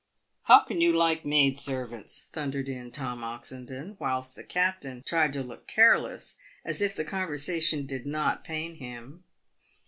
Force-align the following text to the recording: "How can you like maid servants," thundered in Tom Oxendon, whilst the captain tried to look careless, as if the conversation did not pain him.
"How 0.49 0.61
can 0.61 0.81
you 0.81 0.93
like 0.97 1.27
maid 1.27 1.59
servants," 1.59 2.23
thundered 2.33 2.67
in 2.67 2.89
Tom 2.89 3.23
Oxendon, 3.23 3.97
whilst 3.99 4.35
the 4.35 4.43
captain 4.43 5.03
tried 5.05 5.31
to 5.33 5.43
look 5.43 5.67
careless, 5.67 6.37
as 6.65 6.81
if 6.81 6.95
the 6.95 7.05
conversation 7.05 7.85
did 7.85 8.07
not 8.07 8.43
pain 8.43 8.77
him. 8.77 9.25